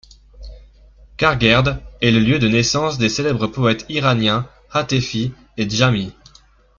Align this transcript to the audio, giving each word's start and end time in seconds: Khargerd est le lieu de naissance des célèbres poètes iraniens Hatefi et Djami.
Khargerd 1.15 1.79
est 2.01 2.09
le 2.09 2.17
lieu 2.17 2.39
de 2.39 2.47
naissance 2.47 2.97
des 2.97 3.07
célèbres 3.07 3.45
poètes 3.45 3.85
iraniens 3.87 4.49
Hatefi 4.71 5.31
et 5.57 5.69
Djami. 5.69 6.11